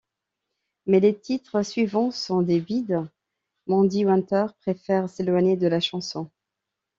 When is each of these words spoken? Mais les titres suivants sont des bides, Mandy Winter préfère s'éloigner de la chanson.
Mais 0.87 0.99
les 0.99 1.15
titres 1.15 1.61
suivants 1.61 2.09
sont 2.09 2.41
des 2.41 2.59
bides, 2.59 3.07
Mandy 3.67 4.03
Winter 4.03 4.47
préfère 4.59 5.07
s'éloigner 5.07 5.57
de 5.57 5.67
la 5.67 5.79
chanson. 5.79 6.31